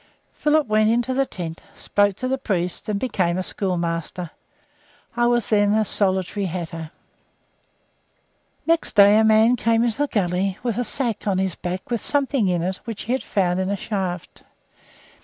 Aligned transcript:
Philip 0.33 0.65
went 0.65 0.89
into 0.89 1.13
the 1.13 1.27
tent, 1.27 1.61
spoke 1.75 2.15
to 2.15 2.27
the 2.27 2.39
priest, 2.39 2.89
and 2.89 2.99
became 2.99 3.37
a 3.37 3.43
schoolmaster. 3.43 4.31
I 5.15 5.27
was 5.27 5.49
then 5.49 5.75
a 5.75 5.85
solitary 5.85 6.47
"hatter." 6.47 6.89
Next 8.65 8.93
day 8.95 9.19
a 9.19 9.23
man 9.23 9.55
came 9.57 9.85
up 9.85 9.93
the 9.93 10.07
gully 10.07 10.57
with 10.63 10.79
a 10.79 10.83
sack 10.83 11.27
on 11.27 11.37
his 11.37 11.53
back 11.53 11.91
with 11.91 12.01
something 12.01 12.47
in 12.47 12.63
it 12.63 12.77
which 12.77 13.03
he 13.03 13.11
had 13.11 13.21
found 13.21 13.59
in 13.59 13.69
a 13.69 13.77
shaft. 13.77 14.41